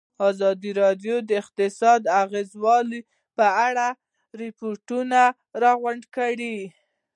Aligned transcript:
ازادي 0.29 0.71
راډیو 0.81 1.15
د 1.29 1.29
اقتصاد 1.41 1.99
د 2.03 2.07
اغېزو 2.23 2.59
په 3.37 3.45
اړه 3.67 3.87
ریپوټونه 4.41 5.19
راغونډ 5.63 6.03
کړي. 6.15 6.57